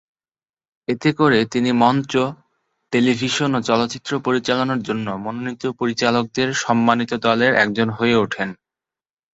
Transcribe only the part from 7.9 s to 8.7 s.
হয়ে ওঠেন।